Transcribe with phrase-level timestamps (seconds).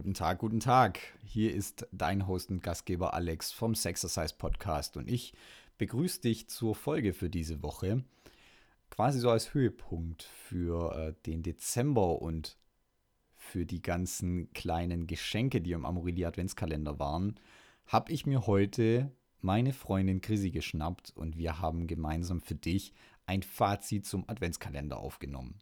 [0.00, 0.98] Guten Tag, guten Tag.
[1.22, 5.34] Hier ist dein Host und Gastgeber Alex vom Sexercise Podcast und ich
[5.76, 8.02] begrüße dich zur Folge für diese Woche.
[8.88, 12.56] Quasi so als Höhepunkt für äh, den Dezember und
[13.36, 17.38] für die ganzen kleinen Geschenke, die im Amorelie Adventskalender waren,
[17.84, 19.12] habe ich mir heute
[19.42, 22.94] meine Freundin Chrissy geschnappt und wir haben gemeinsam für dich
[23.26, 25.60] ein Fazit zum Adventskalender aufgenommen.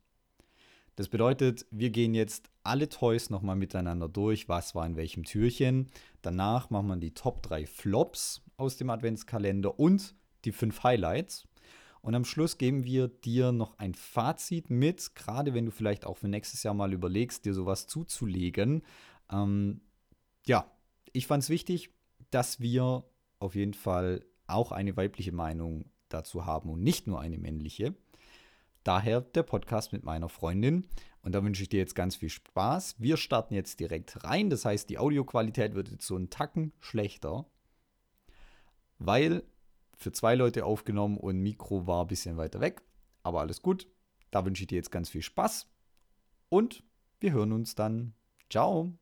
[0.99, 5.87] Das bedeutet, wir gehen jetzt alle Toys nochmal miteinander durch, was war in welchem Türchen.
[6.23, 11.47] Danach machen wir die Top 3 Flops aus dem Adventskalender und die 5 Highlights.
[12.01, 16.17] Und am Schluss geben wir dir noch ein Fazit mit, gerade wenn du vielleicht auch
[16.17, 18.83] für nächstes Jahr mal überlegst, dir sowas zuzulegen.
[19.31, 19.83] Ähm,
[20.47, 20.69] ja,
[21.13, 21.91] ich fand es wichtig,
[22.31, 23.05] dass wir
[23.39, 27.95] auf jeden Fall auch eine weibliche Meinung dazu haben und nicht nur eine männliche.
[28.85, 30.87] Daher der Podcast mit meiner Freundin.
[31.23, 32.97] Und da wünsche ich dir jetzt ganz viel Spaß.
[32.99, 34.51] Wir starten jetzt direkt rein.
[34.51, 37.47] Das heißt, die Audioqualität wird jetzt so einen Tacken schlechter,
[38.99, 39.43] weil
[39.97, 42.83] für zwei Leute aufgenommen und Mikro war ein bisschen weiter weg.
[43.23, 43.89] Aber alles gut.
[44.31, 45.69] Da wünsche ich dir jetzt ganz viel Spaß.
[46.49, 46.83] Und
[47.21, 48.15] wir hören uns dann.
[48.49, 48.93] Ciao.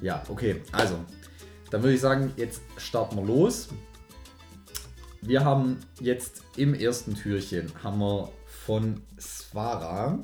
[0.00, 0.62] Ja, okay.
[0.72, 0.96] Also,
[1.70, 3.68] dann würde ich sagen, jetzt starten wir los.
[5.22, 10.22] Wir haben jetzt im ersten Türchen haben wir von Svara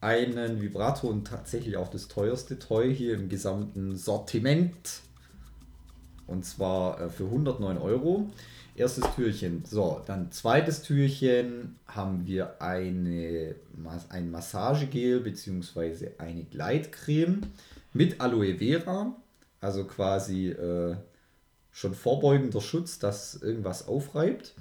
[0.00, 5.00] einen Vibrator und tatsächlich auch das teuerste Toy hier im gesamten Sortiment.
[6.26, 8.30] Und zwar äh, für 109 Euro.
[8.74, 9.64] Erstes Türchen.
[9.64, 13.56] So, dann zweites Türchen haben wir eine,
[14.10, 16.10] ein Massagegel bzw.
[16.18, 17.40] eine Gleitcreme
[17.92, 19.14] mit Aloe Vera,
[19.60, 20.96] also quasi äh,
[21.70, 24.54] schon vorbeugender Schutz, dass irgendwas aufreibt.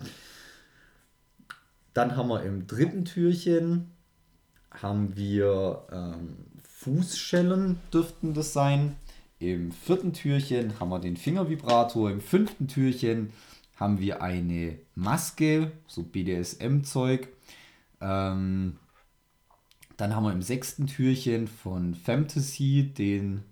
[1.94, 3.92] Dann haben wir im dritten Türchen
[4.70, 8.96] haben wir ähm, Fußschellen, dürften das sein.
[9.40, 12.12] Im vierten Türchen haben wir den Fingervibrator.
[12.12, 13.32] Im fünften Türchen
[13.76, 17.28] haben wir eine Maske, so BDSM-Zeug.
[18.02, 18.78] Ähm,
[19.98, 23.44] dann haben wir im sechsten Türchen von Fantasy den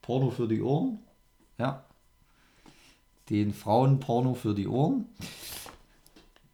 [0.00, 1.00] Porno für die Ohren.
[1.58, 1.84] Ja.
[3.28, 5.06] Den Frauenporno für die Ohren.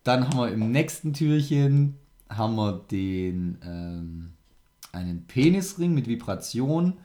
[0.04, 1.98] Dann haben wir im nächsten Türchen
[2.30, 4.32] haben wir den ähm,
[4.92, 6.96] einen Penisring mit Vibration.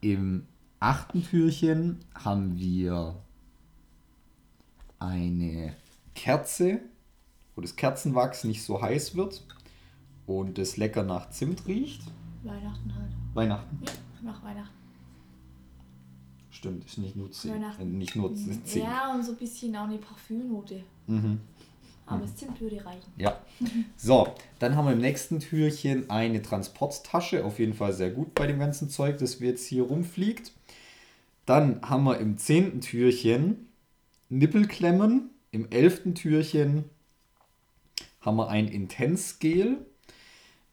[0.00, 0.46] Im
[0.78, 3.16] achten Türchen haben wir
[5.00, 5.74] eine
[6.14, 6.80] Kerze,
[7.56, 9.42] wo das Kerzenwachs nicht so heiß wird
[10.26, 12.02] und es lecker nach Zimt riecht.
[12.42, 13.12] Weihnachten halt.
[13.34, 13.78] Weihnachten.
[13.84, 13.92] Ja,
[14.22, 14.74] nach Weihnachten.
[16.50, 17.54] Stimmt, ist nicht nur Zimt.
[17.54, 17.82] Weihnachten.
[17.82, 18.74] Äh, nicht nur Zimt.
[18.74, 20.82] Ja, und so ein bisschen auch eine Parfümnote.
[21.06, 21.40] Mhm.
[22.06, 23.12] Aber das Zimt würde reichen.
[23.16, 23.40] Ja.
[23.96, 27.44] So, dann haben wir im nächsten Türchen eine Transporttasche.
[27.44, 30.52] Auf jeden Fall sehr gut bei dem ganzen Zeug, das wir jetzt hier rumfliegt.
[31.46, 33.68] Dann haben wir im zehnten Türchen
[34.28, 35.30] Nippelklemmen.
[35.50, 36.84] Im elften Türchen
[38.20, 39.84] haben wir ein Intensgel.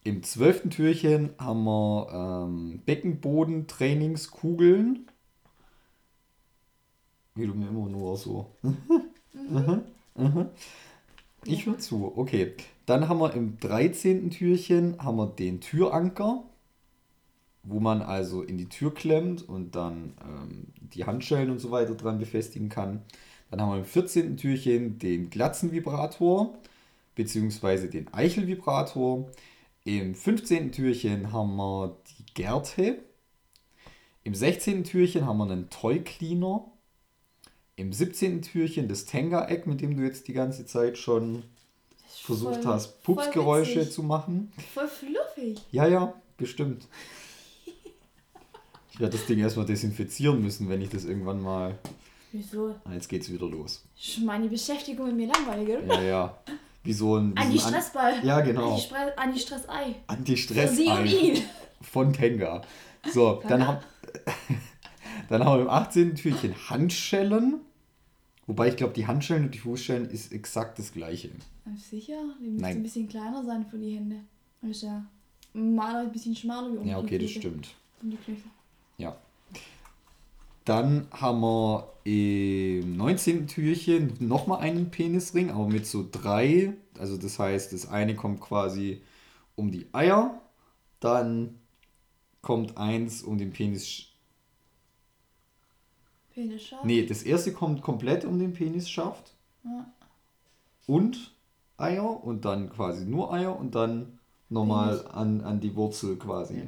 [0.03, 5.07] Im zwölften Türchen haben wir ähm, Beckenboden-Trainingskugeln.
[7.35, 8.51] Wie du mir immer nur so.
[8.61, 9.83] mhm.
[10.15, 10.49] Mhm.
[11.45, 12.11] Ich höre zu.
[12.17, 12.53] Okay.
[12.85, 14.29] Dann haben wir im 13.
[14.29, 16.43] Türchen haben wir den Türanker,
[17.63, 21.95] wo man also in die Tür klemmt und dann ähm, die Handschellen und so weiter
[21.95, 23.01] dran befestigen kann.
[23.49, 24.35] Dann haben wir im 14.
[24.35, 26.53] Türchen den Glatzenvibrator
[27.15, 29.29] beziehungsweise den Eichelvibrator.
[29.85, 30.71] Im 15.
[30.71, 33.03] Türchen haben wir die Gerte.
[34.23, 34.85] Im 16.
[34.85, 36.71] Türchen haben wir einen Toy Cleaner.
[37.75, 38.41] Im 17.
[38.43, 41.43] Türchen das Tenga-Eck, mit dem du jetzt die ganze Zeit schon
[42.07, 44.53] versucht voll, hast, Pupsgeräusche zu machen.
[44.73, 45.59] Voll fluffig.
[45.71, 46.87] Ja, ja, bestimmt.
[48.91, 51.77] Ich werde das Ding erstmal desinfizieren müssen, wenn ich das irgendwann mal.
[52.31, 52.75] Wieso?
[52.85, 53.83] Ah, jetzt geht's wieder los.
[53.97, 55.95] Ich meine Beschäftigung mit mir langweilig, oder?
[55.95, 56.43] Ja, ja.
[56.83, 57.37] Wie so ein.
[57.37, 58.13] Anti-Stressball.
[58.15, 58.79] An ja, genau.
[59.15, 59.95] Anti-Stress-Ei.
[60.07, 60.75] Anti-Stress-Ei.
[60.75, 61.43] Sie und ihn.
[61.81, 62.61] Von Tenga.
[63.11, 63.79] So, dann haben,
[65.29, 66.15] dann haben wir im 18.
[66.15, 67.61] Türchen Handschellen.
[68.47, 71.29] Wobei ich glaube, die Handschellen und die Fußschellen ist exakt das gleiche.
[71.77, 72.17] Sicher?
[72.41, 74.17] Die müssen ein bisschen kleiner sein für die Hände.
[74.61, 75.05] Das ist ja
[75.53, 77.69] mal ein bisschen schmaler wie um Ja, okay, das stimmt.
[78.01, 78.43] Um die Knöchel.
[78.97, 79.15] Ja.
[80.65, 83.47] Dann haben wir im 19.
[83.47, 86.73] Türchen nochmal einen Penisring, aber mit so drei.
[86.99, 89.01] Also das heißt, das eine kommt quasi
[89.55, 90.41] um die Eier,
[90.99, 91.59] dann
[92.41, 94.07] kommt eins um den Penis.
[96.33, 96.85] Penisschaft.
[96.85, 99.33] Nee, das erste kommt komplett um den Penisschaft.
[99.63, 99.91] Ja.
[100.87, 101.33] Und
[101.77, 104.19] Eier und dann quasi nur Eier und dann
[104.49, 106.63] nochmal an, an die Wurzel quasi.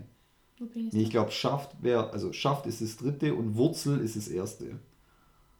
[0.57, 0.93] Penis.
[0.93, 4.79] Nee, ich glaube, Schaft wäre, also Schaft ist das dritte und Wurzel ist das erste.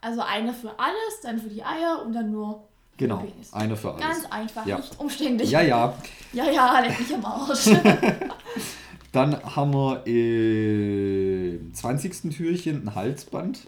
[0.02, 2.64] Also einer für alles, dann für die Eier und dann nur
[2.98, 3.52] Genau, Penis.
[3.54, 4.02] einer für alles.
[4.06, 4.78] Ganz einfach, Ja.
[4.78, 5.50] nicht umständlich.
[5.52, 5.98] Ja, ja.
[6.32, 7.66] Ja, ja, leck mich am Arsch.
[9.12, 12.32] Dann haben wir im 20.
[12.36, 13.68] Türchen ein Halsband.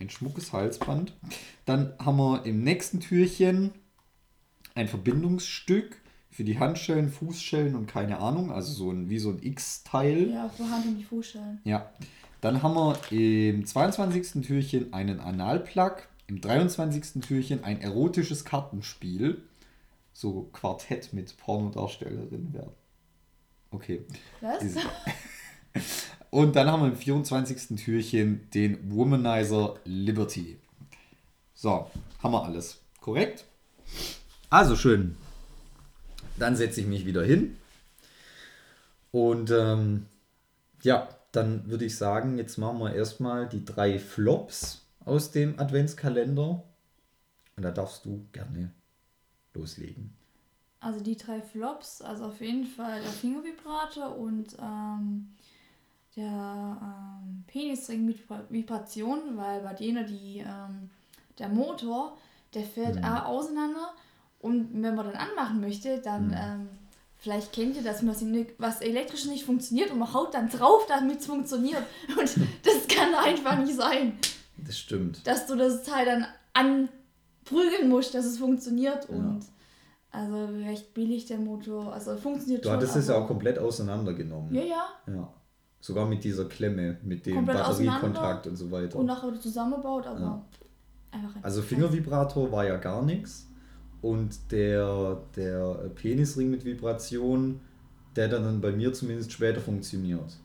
[0.00, 1.12] Ein schmuckes Halsband.
[1.66, 3.72] Dann haben wir im nächsten Türchen
[4.74, 5.96] ein Verbindungsstück
[6.36, 8.52] für die Handschellen, Fußschellen und keine Ahnung.
[8.52, 10.30] Also so ein, wie so ein X-Teil.
[10.30, 11.62] ja, für Hand und die Fußschellen.
[11.64, 11.90] Ja.
[12.42, 14.42] Dann haben wir im 22.
[14.44, 16.06] Türchen einen Analplug.
[16.26, 17.22] Im 23.
[17.22, 19.40] Türchen ein erotisches Kartenspiel.
[20.12, 22.74] So Quartett mit Pornodarstellerin werden.
[23.70, 24.04] Okay.
[24.42, 24.62] Was?
[26.30, 27.82] Und dann haben wir im 24.
[27.82, 30.58] Türchen den Womanizer Liberty.
[31.54, 31.90] So,
[32.22, 32.78] haben wir alles.
[33.00, 33.46] Korrekt?
[34.50, 35.16] Also schön.
[36.38, 37.56] Dann setze ich mich wieder hin.
[39.12, 40.06] Und ähm,
[40.82, 46.62] ja, dann würde ich sagen, jetzt machen wir erstmal die drei Flops aus dem Adventskalender.
[47.56, 48.70] Und da darfst du gerne
[49.54, 50.12] loslegen.
[50.80, 55.28] Also die drei Flops, also auf jeden Fall der Fingervibrator und ähm,
[56.16, 60.90] der ähm, Penisring mit Vibra- Vibration, weil bei denen die, ähm,
[61.38, 62.16] der Motor,
[62.54, 63.04] der fällt Mhm.
[63.04, 63.94] auch auseinander
[64.40, 66.34] und wenn man dann anmachen möchte, dann Mhm.
[66.36, 66.68] ähm,
[67.18, 70.86] vielleicht kennt ihr das, was, nicht- was elektrisch nicht funktioniert und man haut dann drauf,
[70.88, 71.82] damit es funktioniert
[72.18, 74.18] und das kann einfach nicht sein,
[74.58, 75.26] Das stimmt.
[75.26, 76.26] dass du das Teil dann
[77.44, 79.16] anprügeln musst, dass es funktioniert Ja.
[79.16, 79.40] und
[80.10, 82.76] also recht billig der Motor, also funktioniert Du schon.
[82.76, 84.54] hattest es ja auch komplett auseinandergenommen.
[84.54, 84.84] Ja, ja.
[85.06, 85.32] Ja.
[85.80, 88.98] Sogar mit dieser Klemme, mit dem Komplett Batteriekontakt und so weiter.
[88.98, 90.44] Und nachher zusammengebaut, aber Ja.
[91.10, 93.46] einfach ein Also Fingervibrator war ja gar nichts.
[94.06, 97.60] Und der, der Penisring mit Vibration,
[98.14, 100.38] der dann, dann bei mir zumindest später funktioniert.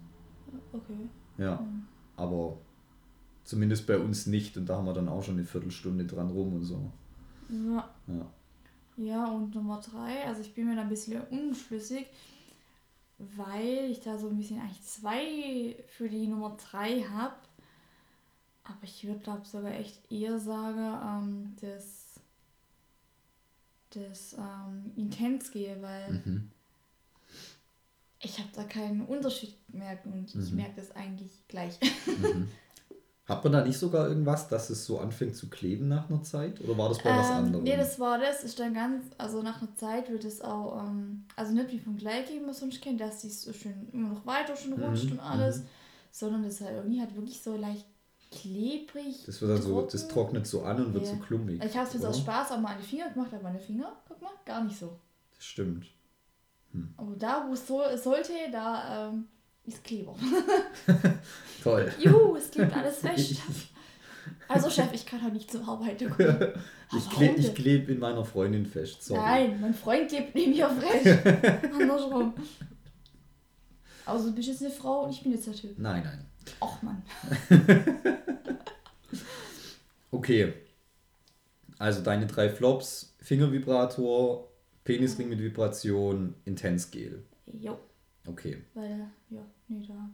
[0.74, 1.08] Okay.
[1.38, 1.62] Ja.
[1.62, 1.84] Mhm.
[2.16, 2.58] Aber
[3.44, 4.58] zumindest bei uns nicht.
[4.58, 6.92] Und da haben wir dann auch schon eine Viertelstunde dran rum und so.
[7.50, 7.88] Ja.
[8.08, 8.26] Ja.
[8.98, 12.08] Ja, und Nummer drei, also ich bin mir da ein bisschen unschlüssig,
[13.20, 17.36] weil ich da so ein bisschen eigentlich zwei für die Nummer drei habe.
[18.64, 22.01] Aber ich würde glaube sogar echt eher sagen, ähm, das,
[23.92, 26.50] das ähm, Intens gehe, weil Mhm.
[28.20, 30.58] ich habe da keinen Unterschied gemerkt und ich Mhm.
[30.58, 31.80] merke das eigentlich gleich.
[32.06, 32.48] Mhm.
[33.26, 36.60] Hat man da nicht sogar irgendwas, dass es so anfängt zu kleben nach einer Zeit?
[36.62, 37.64] Oder war das bei was Ähm, anderem?
[37.64, 38.44] Nee, das war das.
[38.44, 41.98] Ist dann ganz, also nach einer Zeit wird es auch, ähm, also nicht wie vom
[41.98, 45.20] Gleitgel, man sonst kennt, dass die so schön immer noch weiter schon rutscht Mhm, und
[45.20, 45.68] alles, mhm.
[46.12, 47.86] sondern das halt irgendwie halt wirklich so leicht
[48.32, 49.26] klebrig.
[49.26, 51.12] Das wird dann so, das trocknet so an und wird Ja.
[51.12, 51.62] so klumpig.
[51.62, 52.20] Also ich habe es jetzt aus?
[52.20, 54.98] Spaß auch mal an die Finger gemacht, aber meine Finger, guck mal, gar nicht so.
[55.36, 55.86] Das stimmt.
[56.96, 59.28] Aber da, wo es so sollte, da ähm,
[59.66, 60.16] ist Kleber.
[61.64, 61.92] Toll.
[62.00, 63.42] Juhu, es klebt alles fest.
[64.48, 66.54] Also Chef, ich kann halt nicht zur Arbeit kommen.
[66.96, 69.04] Ich, Aber kleb, klebe in meiner Freundin fest.
[69.04, 69.20] Sorry.
[69.20, 71.74] Nein, mein Freund klebt neben mir frech.
[71.74, 72.34] Andersrum.
[74.06, 75.78] Also du bist jetzt eine Frau und ich bin jetzt der Typ.
[75.78, 76.26] Nein, nein.
[76.60, 77.02] Och Mann.
[80.12, 80.54] Okay.
[81.78, 84.48] Also deine drei Flops: Fingervibrator,
[84.84, 87.24] Penisring mit Vibration, Intensgel.
[87.46, 87.80] Jo,
[88.28, 88.62] Okay.
[88.74, 90.10] weil, ja, nee, da.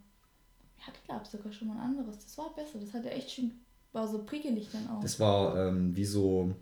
[0.77, 2.19] Ich hatte, glaube ich, sogar schon mal ein anderes.
[2.19, 2.79] Das war besser.
[2.79, 3.51] Das hatte echt schön,
[3.91, 5.01] war so prickelig dann auch.
[5.01, 6.53] Das war ähm, wie so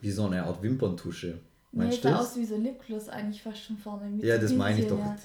[0.00, 1.40] wie so eine Art Wimperntusche.
[1.72, 4.10] nee, Meinst sah du aus wie so Lipgloss eigentlich fast schon vorne.
[4.10, 4.98] Mit Ja, das meine ich doch.
[4.98, 5.16] Ja,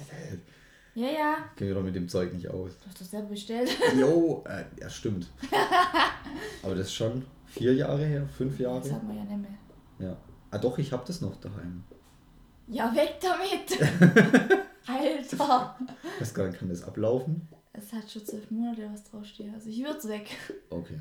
[0.95, 1.07] ja.
[1.09, 1.35] ja.
[1.55, 2.71] Kennen wir doch mit dem Zeug nicht aus.
[2.79, 3.69] Du hast doch selber bestellt.
[3.97, 5.27] Jo, äh, ja, stimmt.
[6.63, 8.91] Aber das ist schon vier Jahre her, fünf Das Jahre.
[8.91, 10.09] haben wir ja nicht mehr.
[10.09, 10.17] Ja.
[10.49, 11.83] Ah, doch, ich habe das noch daheim.
[12.67, 13.79] Ja, weg damit!
[14.87, 15.75] Alter!
[16.33, 17.47] Gar nicht, kann das ablaufen?
[17.73, 19.53] Es hat schon zwölf Monate, was draufsteht.
[19.53, 20.29] Also ich würde es weg.
[20.69, 20.99] Okay.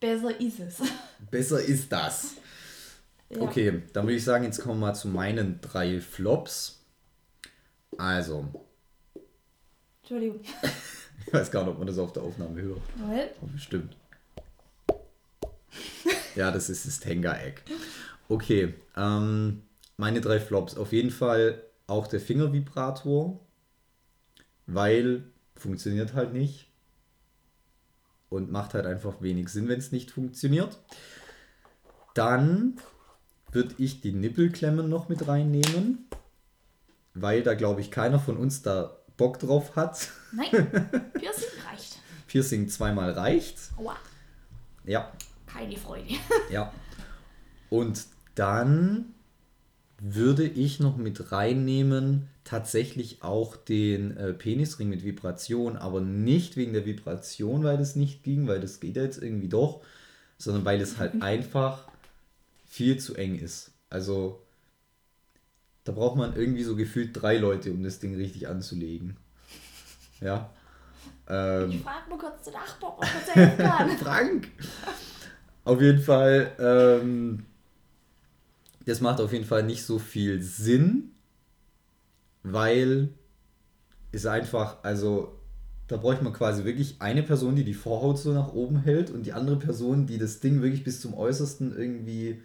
[0.00, 0.80] Besser ist es.
[1.30, 2.34] Besser ist das.
[3.30, 3.40] Ja.
[3.42, 6.81] Okay, dann würde ich sagen, jetzt kommen wir mal zu meinen drei Flops.
[7.98, 8.46] Also,
[10.02, 10.40] Entschuldigung.
[11.26, 12.80] ich weiß gar nicht, ob man das auf der Aufnahme hört.
[13.40, 13.96] Oh, bestimmt.
[16.34, 17.62] Ja, das ist das Tenga-Eck.
[18.28, 19.62] Okay, ähm,
[19.96, 20.76] meine drei Flops.
[20.76, 23.38] Auf jeden Fall auch der Fingervibrator,
[24.66, 26.70] weil funktioniert halt nicht
[28.30, 30.78] und macht halt einfach wenig Sinn, wenn es nicht funktioniert.
[32.14, 32.76] Dann
[33.50, 36.06] würde ich die Nippelklemmen noch mit reinnehmen,
[37.14, 40.08] weil da glaube ich keiner von uns da Bock drauf hat.
[40.32, 40.50] Nein,
[41.14, 41.98] Piercing reicht.
[42.26, 43.56] Piercing zweimal reicht.
[43.76, 43.96] Aua,
[44.84, 45.12] Ja,
[45.46, 46.08] keine Freude.
[46.50, 46.72] ja.
[47.70, 48.04] Und
[48.34, 49.14] dann
[49.98, 56.72] würde ich noch mit reinnehmen, tatsächlich auch den äh, Penisring mit Vibration, aber nicht wegen
[56.72, 59.80] der Vibration, weil das nicht ging, weil das geht ja jetzt irgendwie doch,
[60.38, 61.86] sondern weil es halt einfach
[62.66, 63.70] viel zu eng ist.
[63.90, 64.42] Also
[65.84, 69.16] da braucht man irgendwie so gefühlt drei Leute, um das Ding richtig anzulegen.
[70.20, 70.50] Ja.
[71.28, 73.90] Ähm, Ich frage mal kurz den Nachbar, ob er helfen kann.
[73.98, 74.48] Frank!
[75.64, 77.46] Auf jeden Fall, ähm,
[78.84, 81.12] das macht auf jeden Fall nicht so viel Sinn,
[82.42, 83.10] weil
[84.10, 85.38] es einfach, also
[85.88, 89.24] da bräuchte man quasi wirklich eine Person, die die Vorhaut so nach oben hält und
[89.24, 92.42] die andere Person, die das Ding wirklich bis zum Äußersten irgendwie.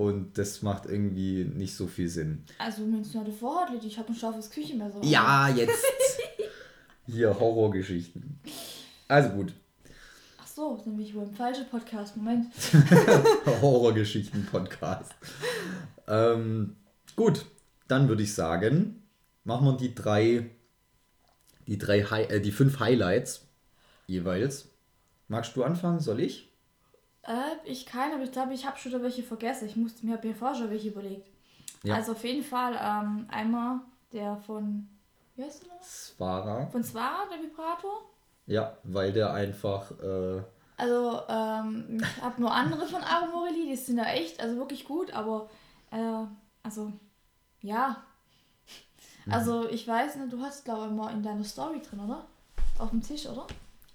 [0.00, 2.42] Und das macht irgendwie nicht so viel Sinn.
[2.56, 5.04] Also, wenn es nur eine Vorhaut liegt, ich habe ein scharfes Küchenmesser.
[5.04, 5.84] Ja, jetzt!
[7.06, 8.40] Hier, Horrorgeschichten.
[9.08, 9.52] Also gut,
[10.38, 12.16] Ach so, bin ich wohl im falschen Podcast.
[12.16, 12.46] Moment.
[13.60, 15.12] Horrorgeschichten-Podcast.
[16.08, 16.76] ähm,
[17.14, 17.44] gut,
[17.86, 19.02] dann würde ich sagen,
[19.44, 20.48] machen wir die drei,
[21.66, 23.46] die drei, Hi äh, die fünf Highlights
[24.06, 24.70] jeweils.
[25.28, 26.00] Magst du anfangen?
[26.00, 26.50] Soll ich?
[27.22, 29.66] Äh, ich kann, aber ich glaube, ich habe schon da welche vergessen.
[29.66, 31.28] Ich musste mir, mir vorher schon welche überlegt.
[31.82, 31.94] Ja.
[31.94, 33.80] Also auf jeden Fall ähm, einmal
[34.12, 34.88] der von,
[35.36, 35.82] wie heißt der noch?
[35.82, 36.66] Svara.
[36.66, 38.02] Von Swara, der Vibrator.
[38.46, 40.42] Ja, weil der einfach, äh,
[40.76, 45.12] Also, ähm, ich habe nur andere von Aromorelli, die sind da echt, also wirklich gut,
[45.12, 45.48] aber,
[45.90, 46.24] äh,
[46.62, 46.92] also,
[47.62, 48.02] ja.
[49.26, 49.32] Mhm.
[49.32, 52.24] Also, ich weiß nicht, du hast, glaube ich, mal in deiner Story drin, oder?
[52.78, 53.46] Auf dem Tisch, oder?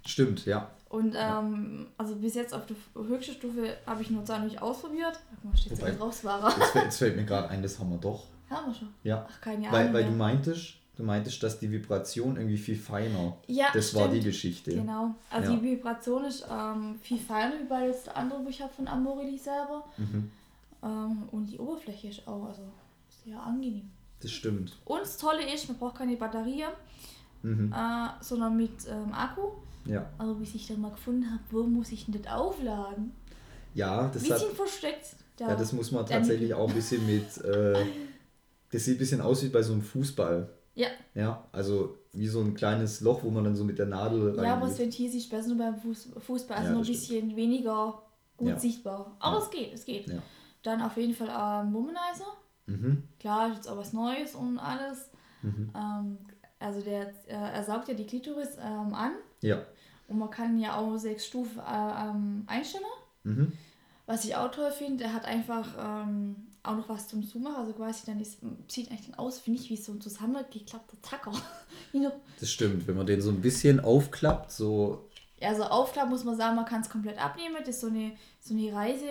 [0.06, 0.70] stimmt, ja.
[0.96, 2.76] Und, ähm, also bis jetzt auf der
[3.08, 5.20] höchsten Stufe habe ich nur zwar nicht ausprobiert.
[5.44, 6.24] Mal, steht Wobei- drauf.
[6.24, 8.24] Jetzt, fällt- jetzt fällt mir gerade ein, das haben wir doch.
[8.50, 8.90] Haben wir schon.
[9.04, 9.28] Ja.
[9.30, 9.72] Ach, keine Ahnung.
[9.72, 13.36] Weil, weil du meintest, du meintest, dass die Vibration irgendwie viel feiner.
[13.48, 14.26] ja, Das war die stimmt.
[14.26, 14.72] Geschichte.
[14.76, 15.16] Genau.
[15.32, 15.58] Also Ja.
[15.60, 19.38] die Vibration ist ähm, viel feiner wie bei das andere, wo ich habe von Amorelli
[19.38, 19.84] selber.
[19.98, 20.32] Mhm,
[20.84, 22.62] Ähm, und die Oberfläche ist auch also
[23.26, 23.90] sehr angenehm.
[24.22, 24.78] das stimmt.
[24.86, 26.64] Und das Tolle ist, man braucht keine Batterie,
[27.44, 29.50] Mhm, äh, sondern mit ähm, Akku.
[29.86, 30.10] Ja.
[30.18, 33.12] Aber bis ich dann mal gefunden habe, wo muss ich denn das aufladen?
[33.74, 35.16] Ja, das Ein hat, bisschen versteckt.
[35.38, 35.50] Da.
[35.50, 37.26] Ja, das muss man tatsächlich auch ein bisschen mit.
[37.46, 37.86] Äh,
[38.72, 40.50] das sieht ein bisschen aus wie bei so einem Fußball.
[40.74, 40.88] ja.
[41.14, 44.56] Ja, also wie so ein kleines Loch, wo man dann so mit der Nadel ja,
[44.56, 44.80] aber das.
[44.80, 48.02] Ventil sieht besser nur beim Fuß, Fußball, also Ja, nur ein bisschen weniger
[48.38, 48.60] gut Ja.
[48.60, 49.16] sichtbar.
[49.20, 49.44] Aber Ja.
[49.44, 50.12] es geht, es geht.
[50.64, 52.26] Dann auf jeden Fall ähm, Womanizer.
[52.66, 53.04] Mhm.
[53.20, 55.10] Klar, ist jetzt auch was Neues und alles.
[55.44, 55.72] Mhm.
[55.76, 56.18] Ähm,
[56.60, 59.12] also der, äh, er saugt ja die Klitoris ähm, an
[59.42, 59.62] Ja.
[60.08, 62.84] Und man kann ja auch sechs Stufen äh, ähm, einstellen.
[63.24, 63.52] Mhm.
[64.06, 67.56] Was ich auch toll finde, er hat einfach ähm, auch noch was zum Zumachen.
[67.58, 71.32] Also quasi dann ist, sieht eigentlich dann aus, finde ich, wie so ein zusammengeklappter Tacker.
[72.40, 75.08] Das stimmt, wenn man den so ein bisschen aufklappt, so.
[75.40, 77.56] ja, also Aufklapp muss man sagen, man kann es komplett abnehmen.
[77.60, 79.08] Das ist so eine, so eine Reise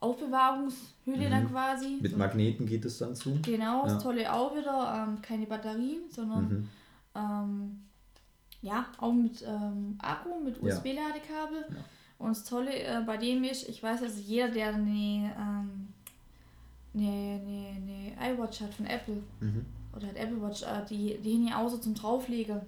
[0.00, 1.88] Aufbewahrungshülle dann quasi.
[1.96, 2.02] Mhm.
[2.02, 3.38] Mit so, Magneten geht es dann zu.
[3.42, 3.94] Genau, Ja.
[3.94, 5.06] das Tolle auch wieder.
[5.08, 6.68] Ähm, keine Batterien, sondern Mhm.
[7.16, 7.82] ähm,
[8.64, 10.60] ja, auch mit ähm, Akku, mit.
[10.62, 11.64] USB-Ladekabel.
[11.70, 11.76] Ja.
[12.18, 15.88] Und das Tolle äh, bei dem ist, ich weiß, also jeder, der eine, ähm,
[16.94, 19.66] eine, eine, eine iWatch hat von Apple Mhm.
[19.94, 22.60] oder hat Apple Watch, äh, die, die hin auch so zum Drauflegen,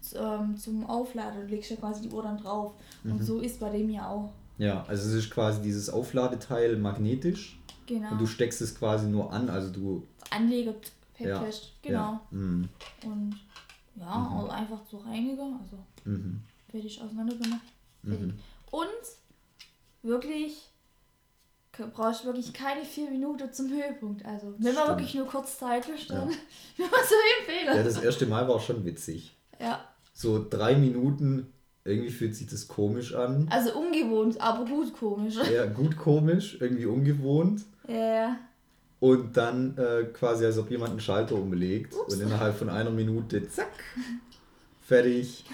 [0.00, 1.42] z- ähm, zum Aufladen.
[1.42, 2.74] Du legst ja quasi die Uhr dann drauf.
[3.04, 3.12] Mhm.
[3.12, 4.32] Und so ist bei dem ja auch.
[4.58, 8.10] Ja, also es ist quasi dieses Aufladeteil magnetisch Genau.
[8.12, 10.06] und du steckst es quasi nur an, also du.
[10.30, 10.74] Anleger
[11.18, 11.42] Ja.
[11.82, 11.98] Genau.
[11.98, 12.20] Ja.
[12.30, 12.68] Mhm.
[13.04, 13.36] Und
[13.96, 14.36] ja, Mhm.
[14.36, 16.40] also einfach zur Reinigung, also Mhm.
[16.70, 17.60] fertig auseinander gemacht.
[18.02, 18.34] Mhm.
[18.70, 18.88] Und
[20.02, 20.68] wirklich
[21.94, 24.24] brauchst du wirklich keine vier Minuten zum Höhepunkt.
[24.26, 26.16] Also wenn man wirklich nur kurz Zeit dann Ja.
[26.76, 27.76] würde man so empfehlen.
[27.76, 29.34] Ja, das erste Mal war schon witzig.
[29.58, 31.52] Ja, So drei Minuten,
[31.84, 33.46] irgendwie fühlt sich das komisch an.
[33.50, 35.36] also ungewohnt, aber gut komisch.
[35.52, 37.64] Ja, gut komisch, irgendwie ungewohnt.
[37.88, 38.36] Ja,
[39.02, 42.14] Und dann äh, quasi, als ob jemand einen Schalter umlegt Ups.
[42.14, 43.82] und innerhalb von einer Minute, zack,
[44.80, 45.44] fertig.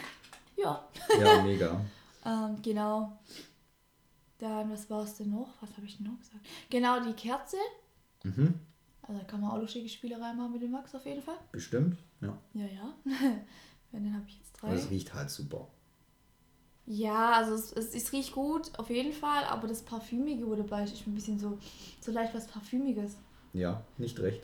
[0.56, 0.86] ja.
[1.18, 1.80] Ja, mega.
[2.26, 3.18] Ähm, genau.
[4.38, 5.48] Dann, was war es denn noch?
[5.62, 6.44] Was habe ich denn noch gesagt?
[6.68, 7.56] Genau, die Kerze.
[8.24, 8.52] Mhm,
[9.00, 11.38] Also da kann man auch schicke Spielereien machen mit dem Max auf jeden Fall.
[11.52, 11.96] bestimmt.
[12.20, 12.36] Ja.
[12.52, 12.94] Ja, ja.
[13.92, 14.66] Wenn, dann habe ich jetzt drei.
[14.68, 15.68] Aber es riecht halt super.
[16.84, 20.84] Ja, also es, es, es riecht gut, auf jeden Fall, aber das Parfümige, wo dabei
[20.84, 21.56] ist, ist mir ein bisschen so,
[22.00, 23.16] so leicht was Parfümiges.
[23.52, 24.42] Ja, nicht recht.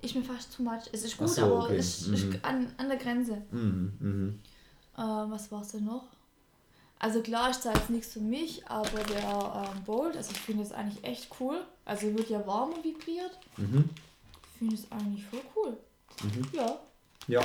[0.00, 0.82] Ist mir fast too much.
[0.92, 1.76] Es ist gut, so, aber okay.
[1.76, 2.14] es Mhm.
[2.14, 3.42] ist an, an der Grenze.
[3.50, 4.40] Mhm, mhm.
[4.96, 6.08] Äh, was war es denn noch?
[6.98, 10.62] Also klar ist da jetzt nichts für mich, aber der ähm, Bolt, also ich finde
[10.62, 11.60] es eigentlich echt cool.
[11.84, 13.38] Also wird ja warm und vibriert.
[13.56, 13.90] Mhm.
[14.52, 15.76] Ich finde es eigentlich voll cool.
[16.22, 16.46] Mhm.
[16.52, 16.78] Ja.
[17.28, 17.40] Ja.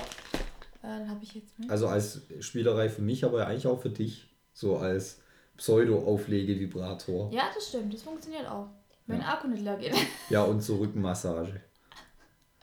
[0.83, 1.69] Äh, habe ich jetzt mit.
[1.71, 4.27] Also als Spielerei für mich, aber eigentlich auch für dich.
[4.53, 5.19] So als
[5.57, 7.31] Pseudo-Auflege-Vibrator.
[7.31, 7.93] Ja, das stimmt.
[7.93, 8.67] Das funktioniert auch.
[9.07, 9.33] Wenn Ja.
[9.33, 9.95] Akku nicht leer geht.
[10.29, 11.61] Ja, und so Rückenmassage.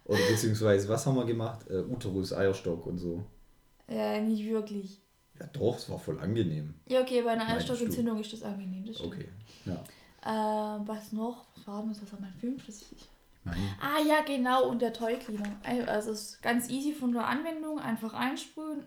[0.04, 1.66] Oder beziehungsweise, was haben wir gemacht?
[1.70, 3.24] Äh, Uterus, Eierstock und so.
[3.88, 5.00] äh, nicht wirklich.
[5.40, 6.74] Ja, doch, es war voll angenehm.
[6.86, 7.48] Ja, okay, bei einer?
[7.48, 8.84] Eierstockentzündung ist das angenehm.
[8.86, 9.14] Das stimmt.
[9.14, 9.28] Okay.
[9.64, 9.82] Ja.
[10.22, 11.46] Äh, was noch?
[11.56, 12.02] Was war das?
[12.02, 12.82] Was war mein fünftes?
[12.92, 13.08] Ich-
[13.46, 13.56] Nein.
[13.80, 15.56] Ah ja, genau, und der Toy Cleaner.
[15.86, 18.84] Also es ist ganz easy von der Anwendung, einfach einsprühen,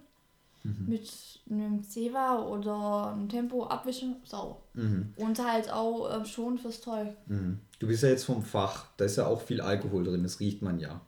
[0.67, 0.89] Mhm.
[0.89, 1.09] mit
[1.49, 4.61] einem Zewa oder einem Tempo abwischen, sauber.
[4.73, 5.13] Mhm.
[5.15, 7.07] Und halt auch äh, schon fürs Toy.
[7.27, 7.59] Mhm.
[7.79, 10.61] Du bist ja jetzt vom Fach, da ist ja auch viel Alkohol drin, das riecht
[10.61, 11.01] man ja.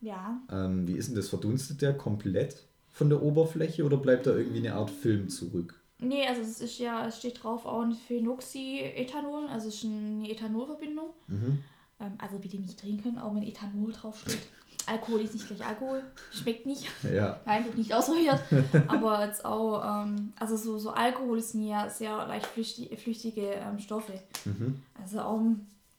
[0.00, 0.40] Ja.
[0.50, 1.28] Ähm, wie ist denn das?
[1.28, 5.80] Verdunstet der komplett von der Oberfläche oder bleibt da irgendwie eine Art Film zurück?
[5.98, 10.30] Nee, also es ist ja, es steht drauf auch ein Phenoxyethanol, also es ist eine
[10.30, 11.10] Ethanolverbindung.
[11.26, 11.58] Mhm.
[12.00, 14.38] Ähm, also bitte nicht trinken, auch wenn Ethanol draufsteht.
[14.88, 16.02] Alkohol ist nicht gleich Alkohol,
[16.32, 16.86] schmeckt nicht.
[17.12, 17.40] Ja.
[17.46, 18.40] Nein, wird nicht ausprobiert.
[18.88, 23.78] Aber jetzt auch, ähm, also so, so Alkohol sind ja sehr leicht flüchtige, flüchtige ähm,
[23.78, 24.20] Stoffe.
[24.44, 24.82] Mhm.
[25.00, 25.40] Also auch,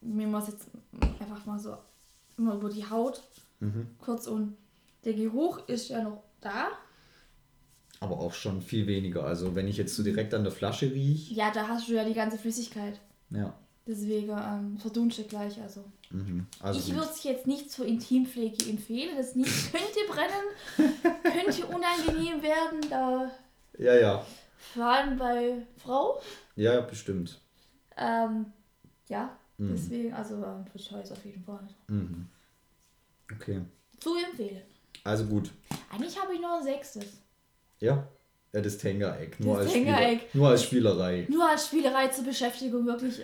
[0.01, 0.67] wenn man es jetzt
[1.19, 1.75] einfach mal so
[2.38, 3.22] immer über die Haut
[3.62, 3.88] Mhm.
[4.00, 4.55] kurz und
[5.03, 6.67] der Geruch ist ja noch da.
[8.00, 9.25] Aber auch schon viel weniger.
[9.25, 12.05] Also wenn ich jetzt so direkt an der Flasche rieche, Ja, da hast du ja
[12.05, 13.00] die ganze Flüssigkeit.
[13.29, 13.53] ja.
[13.88, 15.59] Deswegen ähm, verdunstet gleich.
[15.62, 16.48] Also, Mhm.
[16.59, 19.15] Also ich würde es jetzt nicht zur Intimpflege empfehlen.
[19.15, 20.91] Das nicht könnte brennen,
[21.24, 23.29] könnte unangenehm werden, da
[23.77, 24.25] Ja, ja.
[24.74, 26.19] vor allem bei Frau.
[26.55, 27.39] Ja, ja, bestimmt.
[27.95, 28.48] Ähm,
[29.07, 29.69] ja, Mhm.
[29.75, 31.67] deswegen, also ähm, für Choice auf jeden Fall.
[31.89, 32.27] Mhm.
[33.36, 33.62] Okay.
[34.00, 34.62] Zu empfehlen.
[35.03, 35.51] Also gut.
[35.91, 37.05] Eigentlich habe ich noch ein sechstes.
[37.79, 38.07] Ja.
[38.51, 39.39] Ja, das Tenga-Eck.
[39.39, 39.75] Nur, Das als
[40.33, 41.27] nur als Spielerei.
[41.29, 43.21] Nur als Spielerei zur Beschäftigung, wirklich.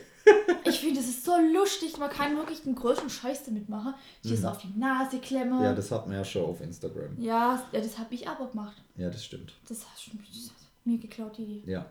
[0.66, 1.98] Ich finde, es ist so lustig.
[2.00, 3.94] Man kann wirklich den größten Scheiß damit machen.
[4.24, 5.56] Ich das auf die Nase klemme.
[5.56, 5.62] Mhm.
[5.62, 7.20] Ja, Ja, das hat man ja schon auf Instagram.
[7.22, 8.76] ja, das habe ich aber gemacht.
[8.98, 9.54] Ja, das stimmt.
[9.68, 10.56] Das hast du das hat
[10.86, 11.72] mir geklaut, die Idee.
[11.72, 11.86] Ja.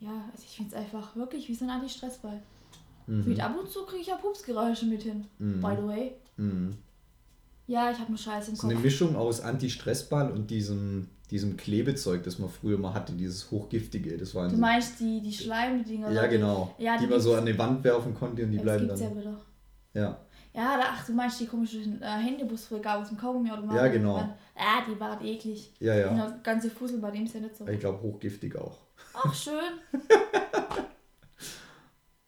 [0.00, 2.42] Ja, also ich finde es einfach wirklich wie so ein Anti-Stress-Ball.
[3.06, 3.24] Mhm.
[3.28, 5.26] Mit ab und zu kriege ich ja Pupsgeräusche mit hin.
[5.38, 5.60] Mhm.
[5.60, 6.12] By the way.
[6.36, 6.76] Mhm.
[7.66, 8.84] Ja, ich habe nur Scheiße im So eine Kopf.
[8.84, 14.16] Mischung aus Anti-Stressball und diesem, diesem Klebezeug, das man früher mal hatte, dieses hochgiftige.
[14.18, 16.10] Das waren Du meinst die, die Schleimdinger?
[16.12, 16.74] ja, die- genau.
[16.78, 18.98] Ja, die die man so an die Wand werfen konnte und die bleiben dann.
[19.00, 19.40] ja wieder.
[19.94, 20.18] Ja.
[20.56, 23.76] Ja, da, ach, du meinst die komischen äh, Händebusfregabe aus dem Kaugummiautomaten?
[23.76, 24.16] Ja, genau.
[24.54, 25.72] Ah, die waren eklig.
[25.80, 26.14] Ja, ja.
[26.14, 27.66] Der ganze Fussel bei dem ist ja nicht so.
[27.66, 28.78] Ich glaube, hochgiftig auch.
[29.14, 29.80] Ach, schön.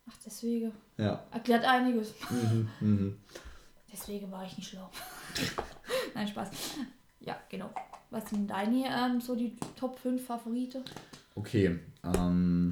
[0.09, 0.73] Ach, deswegen.
[0.97, 1.23] Ja.
[1.31, 2.15] Erklärt einiges.
[2.31, 2.69] Mhm.
[2.81, 3.19] Mhm.
[3.93, 4.91] Deswegen war ich nicht schlau.
[6.15, 6.51] Nein, Spaß.
[7.21, 7.71] Ja, genau.
[8.17, 10.83] Was sind deine ähm, so die Top 5 Favorite?
[11.35, 11.79] Okay.
[12.03, 12.71] Ähm,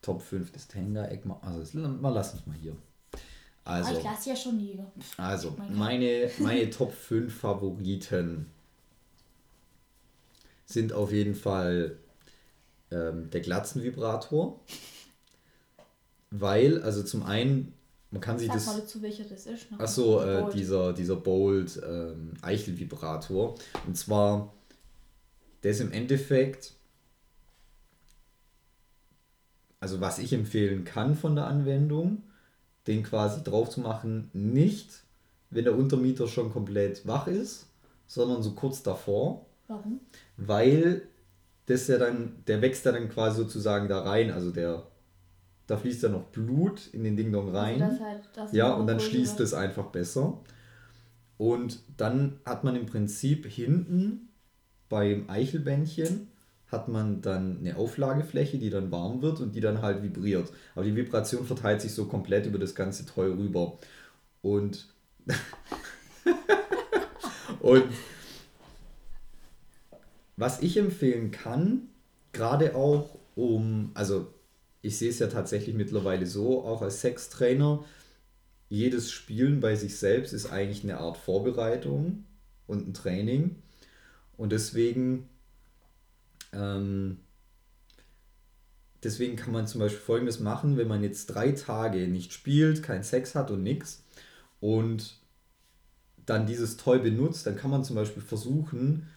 [0.00, 1.24] Top 5 des Tenga-Eck.
[1.24, 2.76] mal- Also, das, mal lassen es mal hier.
[3.64, 3.98] Ah, Also.
[3.98, 4.86] ich lasse ja schon liegen.
[5.16, 8.46] Also, meine, meine Top 5 Favoriten
[10.66, 11.98] sind auf jeden Fall
[12.92, 14.60] ähm, der Glatzenvibrator.
[16.30, 17.73] Weil, also zum einen,
[18.14, 18.66] man kann sich Sag das.
[18.66, 19.72] mal dazu, welcher das ist.
[19.72, 19.80] ne?
[19.80, 23.56] Achso, äh, dieser, dieser Bold ähm, Eichelvibrator.
[23.88, 24.54] Und zwar,
[25.64, 26.74] der ist im Endeffekt,
[29.80, 32.22] also was ich empfehlen kann von der Anwendung,
[32.86, 35.02] den quasi drauf zu machen, nicht,
[35.50, 37.66] wenn der Untermieter schon komplett wach ist,
[38.06, 39.98] sondern so kurz davor, Warum?
[40.36, 41.02] weil
[41.66, 44.86] das ja dann, der wächst ja dann quasi sozusagen da rein, also der,
[45.66, 47.82] da fließt ja noch Blut in den Ding Dong rein.
[47.82, 50.40] Also, dass halt, dass Ja, und dann schließt es einfach besser.
[51.38, 54.28] Und dann hat man im Prinzip hinten
[54.88, 56.28] beim Eichelbändchen
[56.68, 60.52] hat man dann eine Auflagefläche, die dann warm wird und die dann halt vibriert.
[60.74, 63.78] Aber die Vibration verteilt sich so komplett über das ganze Toy rüber.
[64.42, 64.88] Und,
[67.60, 67.84] und
[70.36, 71.88] was ich empfehlen kann,
[72.32, 74.32] gerade auch um, also
[74.84, 77.82] ich sehe es ja tatsächlich mittlerweile so, auch als Sextrainer,
[78.68, 82.24] jedes Spielen bei sich selbst ist eigentlich eine Art Vorbereitung
[82.66, 83.56] und ein Training.
[84.36, 85.28] Und deswegen,
[86.52, 87.18] ähm,
[89.02, 93.04] deswegen kann man zum Beispiel Folgendes machen, wenn man jetzt drei Tage nicht spielt, keinen
[93.04, 94.04] Sex hat und nichts
[94.60, 95.18] und
[96.26, 99.08] dann dieses Toy benutzt, dann kann man zum Beispiel versuchen,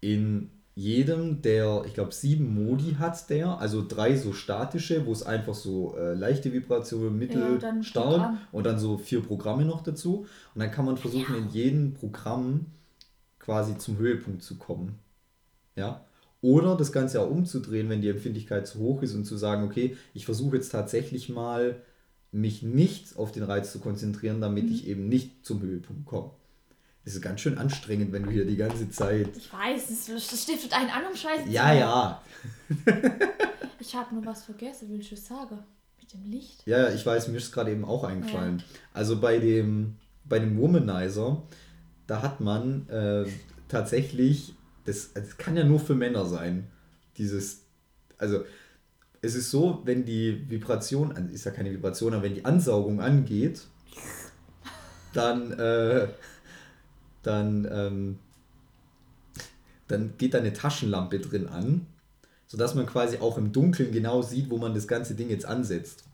[0.00, 5.22] in jedem der, ich glaube, sieben Modi hat der, also drei so statische, wo es
[5.22, 9.64] einfach so äh, leichte Vibrationen, mittel, Ja, und dann stark und dann so vier Programme
[9.64, 10.26] noch dazu.
[10.54, 12.66] Und dann kann man versuchen, in jedem Programm
[13.38, 14.98] quasi zum Höhepunkt zu kommen.
[15.76, 16.04] Ja.
[16.40, 19.96] Oder das Ganze auch umzudrehen, wenn die Empfindlichkeit zu hoch ist und zu sagen, okay,
[20.14, 21.76] ich versuche jetzt tatsächlich mal,
[22.32, 26.30] mich nicht auf den Reiz zu konzentrieren, damit ich eben nicht zum Höhepunkt komme.
[27.04, 29.36] Es ist ganz schön anstrengend, wenn du hier die ganze Zeit.
[29.36, 32.22] Ich weiß, es es stiftet einen an, um Scheiße Ja, ja.
[33.80, 35.58] Ich habe nur was vergessen, will ich das sagen?
[36.00, 36.62] Mit dem Licht.
[36.66, 38.62] Ja, ich weiß, mir ist gerade eben auch eingefallen.
[38.92, 41.42] Also bei dem, bei dem Womanizer,
[42.06, 43.24] da hat man äh,
[43.66, 46.68] tatsächlich, das, das kann ja nur für Männer sein,
[47.18, 47.62] dieses,
[48.18, 48.44] also
[49.20, 53.62] es ist so, wenn die Vibration, ist ja keine Vibration, aber wenn die Ansaugung angeht,
[55.12, 56.08] dann, äh,
[57.22, 58.18] dann, ähm,
[59.88, 61.86] dann geht da eine Taschenlampe drin an,
[62.46, 66.04] sodass man quasi auch im Dunkeln genau sieht, wo man das ganze Ding jetzt ansetzt.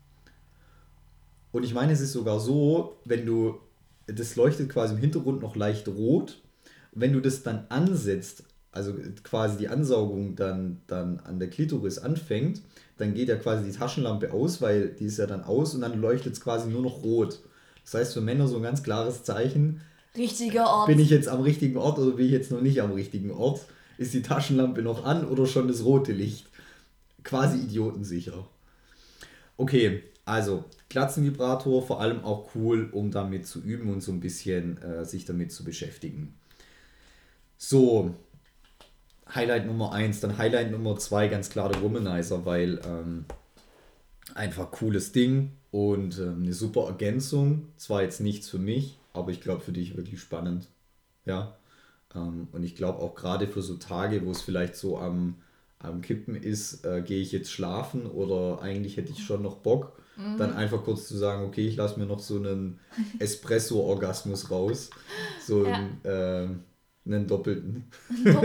[1.53, 3.59] Und ich meine, es ist sogar so, wenn du,
[4.07, 6.41] das leuchtet quasi im Hintergrund noch leicht rot,
[6.93, 12.63] wenn du das dann ansetzt, also quasi die Ansaugung dann, dann an der Klitoris anfängt,
[12.99, 16.01] dann geht ja quasi die Taschenlampe aus, weil die ist ja dann aus und dann
[16.01, 17.41] leuchtet es quasi nur noch rot.
[17.85, 19.81] Das heißt für Männer so ein ganz klares Zeichen,
[20.17, 20.89] Richtiger Ort.
[20.89, 23.67] bin ich jetzt am richtigen Ort oder bin ich jetzt noch nicht am richtigen Ort?
[23.99, 26.47] Ist die Taschenlampe noch an oder schon das rote Licht?
[27.25, 28.49] Quasi idiotensicher.
[29.57, 34.81] Okay, also Glatzenvibrator vor allem auch cool, um damit zu üben und so ein bisschen
[34.83, 36.35] äh, sich damit zu beschäftigen.
[37.57, 38.15] So,
[39.35, 43.25] Highlight Nummer 1, dann Highlight Nummer 2, ganz klar der Womanizer, weil ähm,
[44.35, 47.69] einfach cooles Ding und ähm, eine super Ergänzung.
[47.77, 50.69] Zwar jetzt nichts für mich, aber ich glaube für dich wirklich spannend.
[51.25, 51.57] Ja.
[52.15, 55.37] Ähm, und ich glaube auch gerade für so Tage, wo es vielleicht so am,
[55.79, 59.99] am Kippen ist, äh, gehe ich jetzt schlafen oder eigentlich hätte ich schon noch Bock,
[60.37, 62.81] dann einfach kurz zu sagen, okay, ich lasse mir noch so einen
[63.21, 64.91] Espresso-Orgasmus raus.
[65.47, 66.49] So einen, äh,
[67.07, 67.89] einen doppelten.
[68.25, 68.43] ja,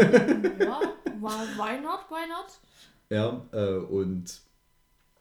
[1.20, 2.60] why why not, why not?
[3.10, 4.40] Ja, äh, und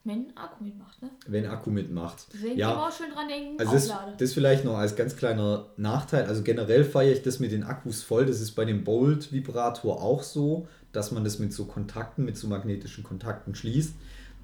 [0.05, 1.11] Wenn Akku mitmacht, ne?
[1.29, 2.27] wenn Akku mitmacht.
[2.35, 6.25] Deswegen ja, immer schön dran denken, Also das, das vielleicht noch als ganz kleiner Nachteil.
[6.27, 8.27] Also generell feiere ich das mit den Akkus voll.
[8.27, 12.49] Das ist bei dem Bolt-Vibrator auch so, dass man das mit so Kontakten, mit so
[12.49, 13.95] magnetischen Kontakten schließt.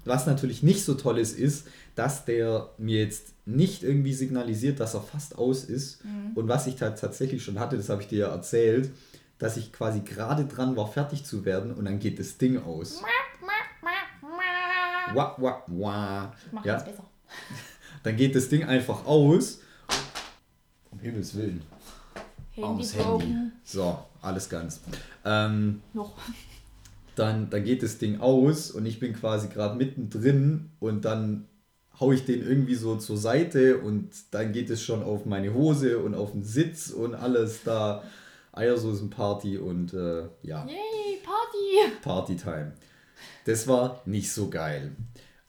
[0.05, 4.93] Was natürlich nicht so toll ist, ist, dass der mir jetzt nicht irgendwie signalisiert, dass
[4.93, 6.01] er fast aus ist.
[6.35, 8.91] Und was ich da tatsächlich schon hatte, das habe ich dir ja erzählt,
[9.39, 13.01] dass ich quasi gerade dran war, fertig zu werden und dann geht das Ding aus.
[15.15, 16.33] Wah, wah, wah.
[16.51, 17.03] Mach Ja, das besser.
[18.03, 19.59] dann geht das Ding einfach aus.
[20.91, 21.61] Um Himmels Willen.
[22.51, 22.85] Handy.
[22.85, 23.35] Handy.
[23.63, 24.81] So, alles ganz.
[25.25, 26.13] Ähm, Noch.
[27.15, 31.47] dann, dann geht das Ding aus und ich bin quasi gerade mittendrin und dann
[31.99, 35.99] hau ich den irgendwie so zur Seite und dann geht es schon auf meine Hose
[35.99, 38.03] und auf den Sitz und alles da.
[38.51, 40.65] Eiersoßenparty und äh, ja.
[40.65, 41.95] Yay, Party!
[42.01, 42.73] Partytime.
[43.49, 44.95] Das war nicht so geil.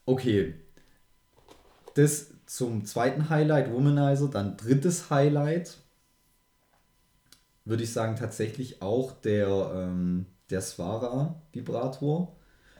[0.06, 0.54] Okay.
[1.94, 4.28] Das zum zweiten Highlight, Womanizer.
[4.28, 5.76] Dann drittes Highlight.
[7.66, 12.34] Würde ich sagen, tatsächlich auch der, ähm, der Swara-Vibrator.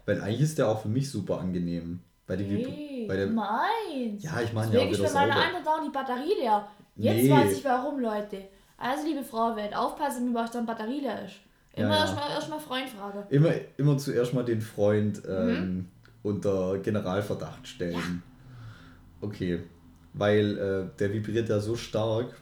[0.06, 2.00] Weil eigentlich ist der auch für mich super angenehm.
[2.26, 4.22] Bei der, Hey, bei der meins.
[4.22, 5.46] Ja, ich meine ja auch wieder meiner sauber.
[5.46, 6.66] anderen dauernd die Batterie leer.
[6.96, 7.30] Jetzt Nee.
[7.30, 8.48] weiß ich warum, Leute.
[8.78, 11.34] Also, liebe Frau Welt, aufpassen, wie bei euch dann Batterie leer ist.
[11.76, 12.00] Ja, Immer ja.
[12.00, 13.22] erstmal erst Freund fragen.
[13.30, 15.88] Immer, immer zuerst mal den Freund ähm, Mhm.
[16.22, 18.22] unter Generalverdacht stellen.
[19.20, 19.60] Okay.
[20.12, 22.34] Weil äh, der vibriert ja so stark.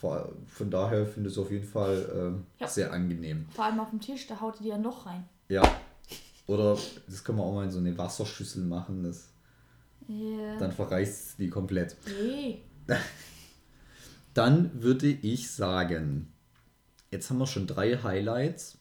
[0.00, 2.68] Von daher finde ich es auf jeden Fall ähm, Ja.
[2.68, 3.46] sehr angenehm.
[3.50, 5.24] Vor allem auf dem Tisch, da haut ihr die ja noch rein.
[5.48, 5.62] Ja.
[6.46, 6.78] Oder
[7.08, 9.02] das können wir auch mal in so eine Wasserschüssel machen.
[9.02, 9.28] Das,
[10.08, 10.56] Yeah.
[10.58, 11.94] dann verreißt die komplett.
[12.06, 12.62] Hey.
[14.34, 16.32] Dann würde ich sagen,
[17.10, 18.78] jetzt haben wir schon drei Highlights.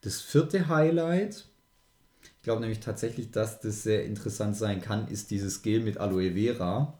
[0.00, 1.48] Das vierte Highlight,
[2.22, 6.32] ich glaube nämlich tatsächlich, dass das sehr interessant sein kann, ist dieses Gel mit Aloe
[6.32, 6.98] Vera.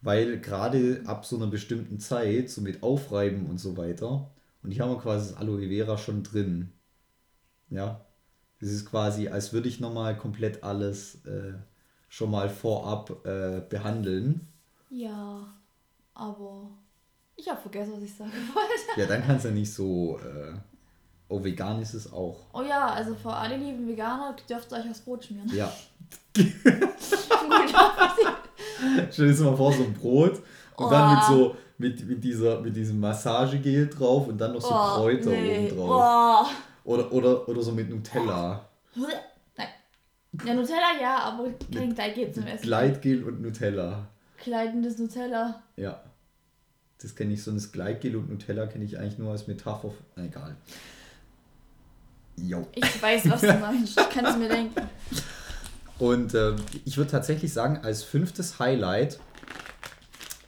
[0.00, 4.30] Weil gerade ab so einer bestimmten Zeit, so mit Aufreiben und so weiter,
[4.62, 6.72] und hier haben wir quasi das Aloe Vera schon drin.
[7.70, 8.04] Ja.
[8.60, 11.54] Das ist quasi, als würde ich nochmal komplett alles äh,
[12.08, 14.46] schon mal vorab äh, behandeln.
[14.88, 15.52] Ja,
[16.14, 16.70] aber
[17.36, 19.00] ich habe vergessen, was ich sagen wollte.
[19.00, 20.18] Ja, dann kann es ja nicht so.
[20.18, 20.54] Äh,
[21.28, 22.38] oh, vegan ist es auch.
[22.52, 25.50] Oh ja, also für alle lieben Veganer dürft ihr euch aufs Brot schmieren.
[25.54, 25.72] Ja.
[29.10, 30.42] Stell dir mal vor, so ein Brot
[30.76, 31.32] und dann mit Oh.
[31.32, 35.68] so, mit, mit, dieser, mit diesem Massagegel drauf und dann noch so oh, Kräuter nee.
[35.70, 36.46] oben drauf.
[36.84, 36.92] Oh.
[36.92, 38.68] Oder, oder, oder so mit Nutella.
[38.94, 39.68] Nein.
[40.44, 42.62] Ja, Nutella ja, aber kein Gleitgel zum Essen.
[42.62, 44.06] Gleitgel und Nutella.
[44.42, 45.62] Gleitendes Nutella.
[45.76, 46.00] Ja.
[47.00, 49.92] Das kenne ich, so das Gleitgel und Nutella kenne ich eigentlich nur als Metapher.
[50.16, 50.56] egal.
[52.36, 52.66] Jo.
[52.74, 54.00] Ich weiß, was du meinst.
[54.00, 54.88] Ich kann es mir denken.
[55.98, 59.20] Und ähm, ich würde tatsächlich sagen, als fünftes Highlight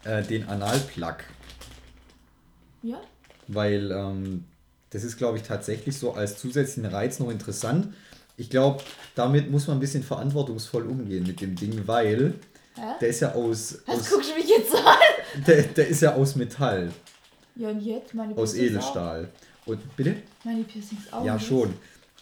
[0.04, 1.18] äh, den Analplug.
[2.82, 3.00] Ja?
[3.48, 4.44] weil ähm,
[4.90, 7.94] das ist, glaube ich, tatsächlich so als zusätzlichen Reiz noch interessant.
[8.37, 8.82] Ich glaube,
[9.14, 12.35] damit muss man ein bisschen verantwortungsvoll umgehen mit dem Ding, weil
[12.74, 12.80] Hä?
[13.00, 13.78] der ist ja aus.
[13.87, 14.82] Was aus guckst du mich jetzt an?
[15.46, 16.90] Der, der ist ja aus Metall,
[17.57, 18.14] Ja, und jetzt?
[18.14, 19.29] Meine aus Piercings Edelstahl.
[19.64, 20.12] Und bitte?
[20.40, 20.44] Auch.
[20.44, 21.25] Meine Piercings auch.
[21.25, 21.75] Ja, schon.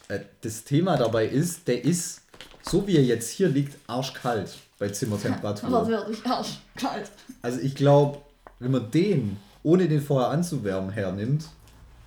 [0.08, 2.22] Äh, Das Thema dabei ist, der ist,
[2.62, 5.88] so wie er jetzt hier liegt, arschkalt bei Aber Zimmertemperatur.
[5.88, 7.10] wirklich arschkalt.
[7.42, 8.18] Also ich glaube,
[8.58, 11.46] wenn man den, ohne den vorher anzuwärmen, hernimmt,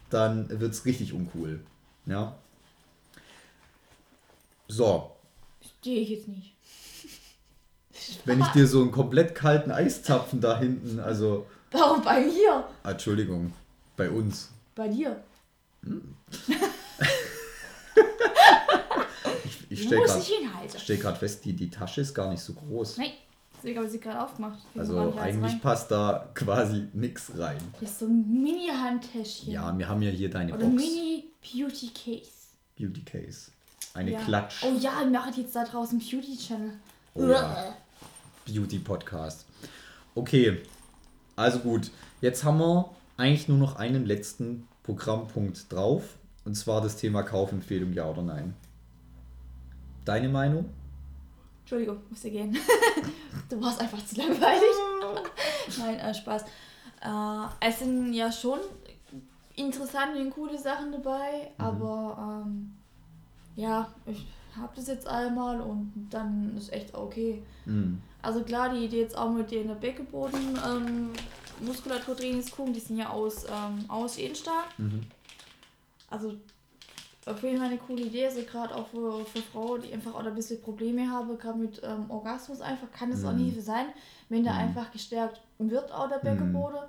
[0.10, 1.60] dann wird es richtig uncool.
[2.06, 2.36] Ja.
[4.68, 5.12] So,
[5.80, 6.54] Stehe ich jetzt nicht.
[8.26, 12.66] Wenn ich dir so einen komplett kalten Eiszapfen da hinten, also, Warum bei mir?
[12.84, 13.54] ah, Entschuldigung,
[13.96, 14.50] bei uns.
[14.76, 15.22] Bei dir.
[19.44, 22.98] Ich, ich stelle musst gerade fest, die, die Tasche ist gar nicht so groß.
[22.98, 23.12] Nein,
[23.56, 24.60] deswegen habe ich sie gerade aufgemacht.
[24.74, 25.62] Hier Also eigentlich rein.
[25.62, 27.58] passt da quasi nichts rein.
[27.80, 29.52] Hier ist so ein Mini-Handtäschchen.
[29.52, 30.82] Ja, wir haben ja hier deine Oder Box.
[30.82, 32.32] Mini-Beauty-Case.
[32.78, 33.52] Beauty Case.
[33.94, 34.20] Eine ja.
[34.22, 34.64] Klatsch.
[34.64, 36.72] Oh ja, wir machen jetzt da draußen Beauty-Channel.
[37.16, 37.76] Oh ja.
[38.48, 39.46] Beauty Podcast.
[40.16, 40.62] Okay,
[41.36, 41.92] also gut.
[42.22, 46.18] Jetzt haben wir eigentlich nur noch einen letzten Programmpunkt drauf.
[46.46, 48.54] Und zwar das Thema Kaufempfehlung, ja oder nein.
[50.06, 50.70] Deine Meinung?
[51.62, 52.56] Entschuldigung, musste gehen.
[53.50, 54.64] du warst einfach zu langweilig.
[55.80, 56.44] Nein, äh, Spaß.
[56.44, 58.60] Äh, es sind ja schon
[59.56, 61.66] interessante und coole Sachen dabei, Mhm.
[61.66, 62.72] aber ähm,
[63.58, 67.44] ja, ich habe das jetzt einmal und dann ist echt okay.
[67.66, 68.02] Hm.
[68.22, 71.14] Also klar, die Idee jetzt auch mit den Beckenboden ähm,
[71.62, 74.64] Muskulaturtrainingskugeln, die sind ja aus, ähm, aus Edelstahl.
[74.78, 75.02] Mhm.
[76.10, 76.34] Also
[77.26, 80.24] auf jeden Fall eine coole Idee, also gerade auch für, für Frauen, die einfach auch
[80.24, 83.36] ein bisschen Probleme haben, gerade mit ähm, Orgasmus einfach, kann es auch Mhm.
[83.38, 83.88] eine Hilfe sein,
[84.30, 84.60] wenn der Mhm.
[84.60, 86.80] einfach gestärkt wird, auch der Beckenboden.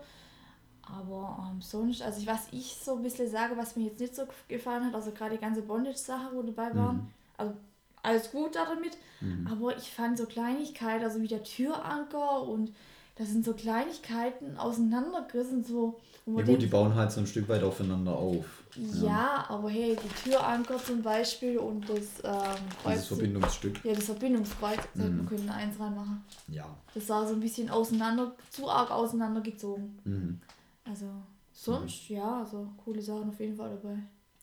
[0.82, 4.14] Aber ähm, sonst, also ich, was ich so ein bisschen sage, was mir jetzt nicht
[4.14, 7.10] so gefallen hat, also gerade die ganze Bondage-Sache, wo dabei waren, Mhm.
[7.36, 7.54] also
[8.02, 9.46] alles gut da damit, Mhm.
[9.46, 12.72] aber ich fand so Kleinigkeiten, also wie der Türanker und
[13.16, 17.62] da sind so Kleinigkeiten auseinandergerissen, so Ja gut, die bauen halt so ein Stück weit
[17.64, 18.44] aufeinander auf.
[18.76, 23.84] ja, aber hey, die Türanker zum Beispiel und das ähm, Dieses Verbindungsstück.
[23.84, 25.02] Ja, das Verbindungskreuz, Mhm.
[25.04, 25.18] mhm.
[25.18, 26.24] wir könnten eins reinmachen.
[26.46, 26.66] Ja.
[26.94, 29.98] Das war so ein bisschen auseinander, zu arg auseinandergezogen.
[30.04, 30.40] Mhm.
[30.84, 31.06] Also
[31.52, 33.98] sonst, ja, also coole Sachen auf jeden Fall dabei.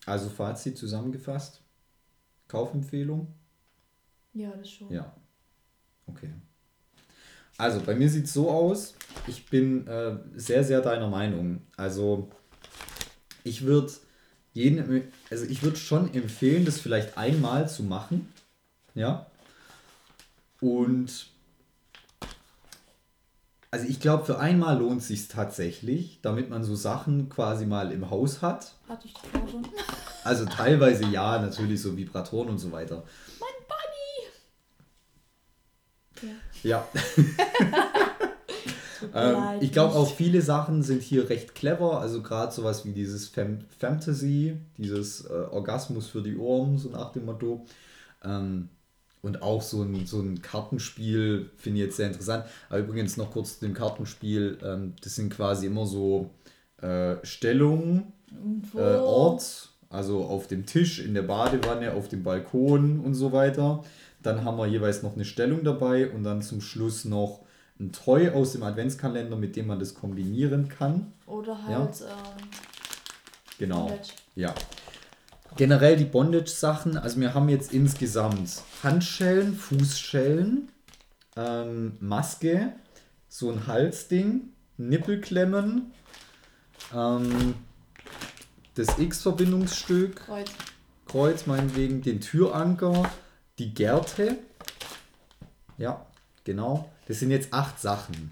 [0.06, 1.62] Also Fazit zusammengefasst.
[2.48, 3.28] Kaufempfehlung?
[4.36, 4.92] Ja, das schon.
[4.92, 5.16] Ja.
[6.06, 6.30] Okay.
[7.58, 8.96] Also bei mir sieht es so aus,
[9.28, 11.62] ich bin äh, sehr, sehr deiner Meinung.
[11.78, 12.30] Also
[13.44, 13.94] ich würde
[14.54, 18.32] jeden, also ich würde schon empfehlen, das vielleicht einmal zu machen.
[18.94, 19.28] Ja.
[20.60, 21.28] Und
[23.72, 27.92] also ich glaube, für einmal lohnt es sich tatsächlich, damit man so Sachen quasi mal
[27.92, 28.74] im Haus hat.
[28.88, 29.68] Hatte ich schon.
[30.24, 33.04] Also teilweise ja, natürlich so Vibratoren und so weiter.
[36.66, 36.88] Ja.
[39.14, 42.00] Ähm, ich glaube auch viele Sachen sind hier recht clever.
[42.02, 47.12] Also gerade sowas wie dieses Fem Fantasy, dieses äh, Orgasmus für die Ohren, so nach
[47.12, 47.66] dem Motto.
[48.24, 48.70] Ähm,
[49.22, 52.46] und auch so ein, so ein Kartenspiel finde ich jetzt sehr interessant.
[52.70, 54.58] Aber übrigens noch kurz zu dem Kartenspiel.
[54.64, 56.32] Ähm, das sind quasi immer so
[56.82, 58.12] äh, Stellungen,
[58.76, 63.84] äh, Ort, also auf dem Tisch, in der Badewanne, auf dem Balkon und so weiter.
[64.26, 67.42] Dann haben wir jeweils noch eine Stellung dabei und dann zum Schluss noch
[67.80, 71.14] ein Toy aus dem Adventskalender, mit dem man das kombinieren kann.
[71.28, 71.80] Oder Ja.
[71.80, 72.50] halt, ähm,
[73.60, 73.88] Genau.
[73.88, 74.14] Bondage.
[74.36, 74.56] Ja.
[75.58, 80.70] Generell die Bondage-Sachen, also wir haben jetzt insgesamt Handschellen, Fußschellen,
[81.38, 82.74] ähm, Maske,
[83.30, 85.92] so ein Halsding, Nippelklemmen,
[86.94, 87.54] ähm,
[88.74, 90.50] das X-Verbindungsstück, Kreuz.
[91.06, 93.10] Kreuz meinetwegen, den Türanker,
[93.60, 94.38] die Gerte.
[95.78, 96.06] Ja,
[96.44, 96.90] genau.
[97.08, 98.32] Das sind jetzt acht Sachen.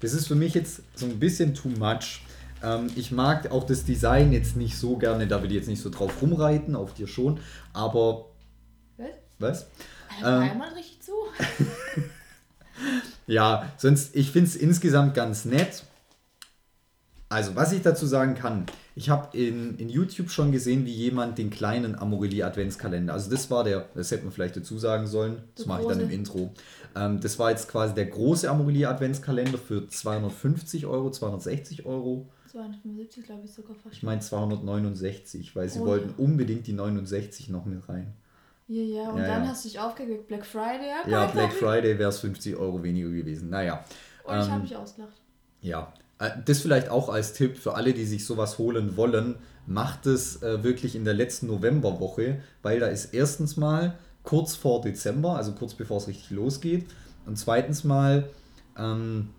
[0.00, 2.22] Das ist für mich jetzt so ein bisschen too much.
[2.62, 5.82] Ähm, ich mag auch das Design jetzt nicht so gerne, da will ich jetzt nicht
[5.82, 7.40] so drauf rumreiten, auf dir schon.
[7.72, 8.26] Aber,
[8.96, 9.08] Was?
[9.38, 9.66] was?
[10.20, 10.50] Ähm.
[10.50, 11.12] einmal richtig zu.
[13.26, 15.84] Ja, sonst, ich finde es insgesamt ganz nett.
[17.32, 21.38] Also, was ich dazu sagen kann, ich habe in, in YouTube schon gesehen, wie jemand
[21.38, 25.42] den kleinen Amorelie Adventskalender, also das war der, das hätte man vielleicht dazu sagen sollen,
[25.54, 26.10] das mache ich dann im.
[26.10, 26.52] Intro.
[26.94, 32.28] Ähm, das war jetzt quasi der große Amorelie Adventskalender für 250 Euro, 260 Euro.
[32.50, 33.96] 275, glaube ich, sogar fast.
[33.96, 36.14] Ich meine 269, weil sie Oh, wollten ja.
[36.18, 38.12] unbedingt die 69 noch mit rein.
[38.68, 39.48] Ja, ja, und Ja, dann ja.
[39.50, 40.28] hast du dich aufgeregt.
[40.28, 41.52] Black Friday, Ja, Black.
[41.52, 43.48] Friday wäre es 50 Euro weniger gewesen.
[43.48, 43.84] Naja.
[44.24, 45.14] Und ich ähm, habe mich ausgelacht.
[45.62, 45.92] Ja,
[46.44, 49.36] das vielleicht auch als Tipp für alle, die sich sowas holen wollen.
[49.66, 54.80] Macht es äh, wirklich in der letzten Novemberwoche, weil da ist erstens mal kurz vor
[54.80, 56.86] Dezember, also kurz bevor es richtig losgeht.
[57.26, 58.28] Und zweitens mal,
[58.76, 59.30] ähm,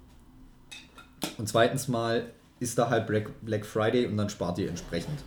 [1.38, 2.24] und zweitens mal
[2.60, 5.20] ist da halt Black, Black Friday und dann spart ihr entsprechend.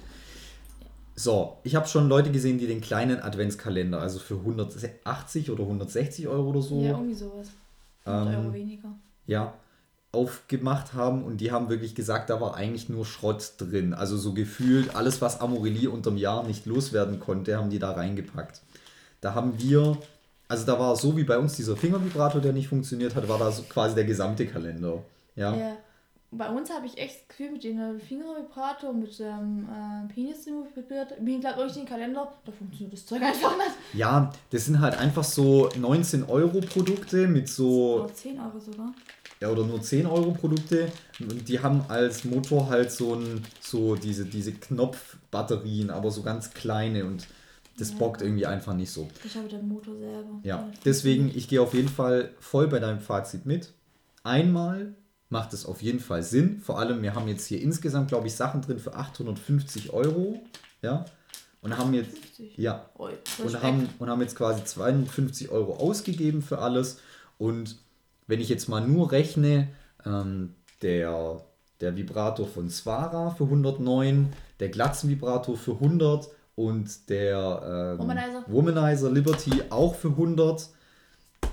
[1.14, 6.28] So, ich habe schon Leute gesehen, die den kleinen Adventskalender, also für 180 oder 160
[6.28, 6.80] Euro oder so.
[6.80, 7.48] Ja, irgendwie sowas.
[8.04, 8.88] 100 Ähm, Euro weniger.
[9.26, 9.54] ja,
[10.16, 13.94] aufgemacht haben und die haben wirklich gesagt, da war eigentlich nur Schrott drin.
[13.94, 18.62] Also so gefühlt alles, was Amorelie unterm Jahr nicht loswerden konnte, haben die da reingepackt.
[19.20, 19.98] Da haben wir,
[20.48, 23.52] also da war so wie bei uns dieser Fingervibrator, der nicht funktioniert hat, war da
[23.52, 25.02] so quasi der gesamte Kalender.
[25.36, 25.76] Ja, Ja.
[26.32, 31.20] Bei uns habe ich echt das Gefühl, mit dem Fingervibrator, mit dem äh, Penis vibriert,
[31.22, 33.70] mir glaube ich den Kalender, da funktioniert das Zeug einfach nicht.
[33.94, 38.92] ja, das sind halt einfach so 19 Euro Produkte mit so Oder 10 Euro sogar.
[39.40, 43.94] Ja, oder nur 10 Euro Produkte und die haben als Motor halt so ein, so
[43.96, 47.26] diese, diese Knopfbatterien, aber so ganz kleine und
[47.78, 47.96] das Ja.
[47.98, 49.08] bockt irgendwie einfach nicht so.
[49.24, 50.40] Ich habe den Motor selber.
[50.42, 53.72] Ja, deswegen, ich gehe auf jeden Fall voll bei deinem Fazit mit.
[54.24, 54.94] Einmal
[55.28, 56.60] macht es auf jeden Fall Sinn.
[56.60, 60.40] Vor allem, wir haben jetzt hier insgesamt, glaube ich, Sachen drin für 850 Euro.
[60.82, 61.04] Ja.
[61.60, 62.56] Und haben jetzt, 50.
[62.58, 67.00] ja, und haben, und haben jetzt quasi 52 Euro ausgegeben für alles.
[67.38, 67.76] Und
[68.26, 69.68] wenn ich jetzt mal nur rechne,
[70.04, 71.44] ähm, der,
[71.80, 78.44] der Vibrator von Swara für 109, der Glatzenvibrator für 100 und der ähm, Womanizer.
[78.46, 80.68] Womanizer Liberty auch für 100,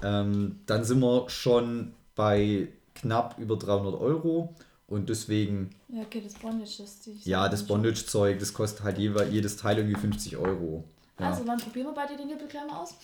[0.03, 4.55] ähm, dann sind wir schon bei knapp über 300 Euro.
[4.87, 9.31] Und deswegen, Ja, okay, das Bondage, das die ja, das Bondage-Zeug, das kostet halt jeweils
[9.31, 10.83] jedes Teil irgendwie 50 Euro.
[11.19, 11.29] Ja.
[11.29, 12.95] Also, dann probieren wir beide die Nippelklemmer aus.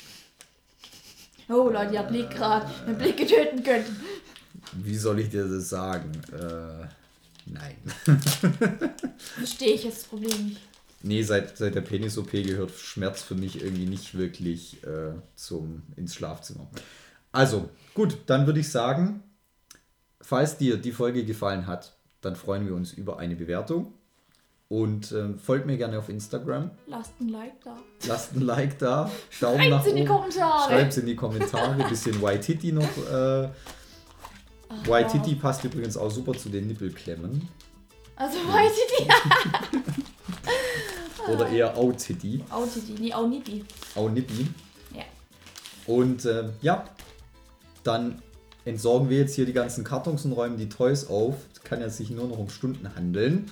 [1.49, 3.85] Oh, Leute, ihr habt Blick gerade den Blick getöten können.
[4.73, 6.11] Wie soll ich dir das sagen?
[6.31, 6.87] Äh,
[7.47, 7.75] nein.
[9.17, 10.61] Verstehe ich jetzt das Problem nicht.
[11.01, 16.13] Nee, seit, seit der Penis-OP gehört Schmerz für mich irgendwie nicht wirklich äh, zum, ins
[16.13, 16.69] Schlafzimmer.
[17.31, 19.23] Also, gut, dann würde ich sagen,
[20.21, 23.93] falls dir die Folge gefallen hat, dann freuen wir uns über eine Bewertung.
[24.69, 26.69] Und ähm, folgt mir gerne auf Instagram.
[26.85, 27.75] Lasst ein Like da.
[28.07, 29.09] Lasst ein Like da.
[29.41, 30.05] Daumen nach Schreibt's in die.
[30.05, 30.69] Kommentare.
[30.69, 31.89] Schreibt in die Kommentare.
[31.89, 33.11] Bisschen Waititi noch.
[33.11, 33.49] Äh,
[34.69, 37.49] Ach, Waititi passt übrigens auch super zu den Nippelklemmen.
[38.15, 39.09] Also, Waititi.
[41.33, 42.43] Oder eher Autiti.
[42.51, 43.65] Autiti, nee, Aunipi.
[43.95, 44.47] Aunippi.
[44.93, 45.03] Ja.
[45.87, 46.85] Und äh, ja,
[47.83, 48.21] dann
[48.65, 51.35] entsorgen wir jetzt hier die ganzen Kartons und räumen die Toys auf.
[51.53, 53.49] Es kann ja sich nur noch um Stunden handeln.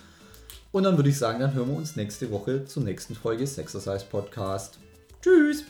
[0.72, 4.06] Und dann würde ich sagen, dann hören wir uns nächste Woche zur nächsten Folge Sexercise
[4.10, 4.80] Podcast.
[5.22, 5.64] Tschüss!